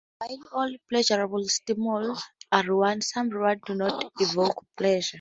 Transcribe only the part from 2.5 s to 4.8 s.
are rewards, some rewards do not evoke